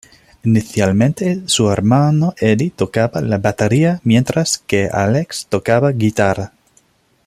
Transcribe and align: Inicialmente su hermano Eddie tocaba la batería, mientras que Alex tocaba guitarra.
Inicialmente 0.45 1.43
su 1.45 1.69
hermano 1.69 2.33
Eddie 2.39 2.71
tocaba 2.75 3.21
la 3.21 3.37
batería, 3.37 4.01
mientras 4.03 4.57
que 4.57 4.87
Alex 4.91 5.45
tocaba 5.47 5.91
guitarra. 5.91 6.53